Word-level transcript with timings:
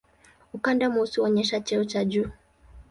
Ukanda 0.53 0.89
mweusi 0.89 1.19
huonyesha 1.21 1.59
cheo 1.59 1.85
cha 1.85 2.05
juu. 2.05 2.27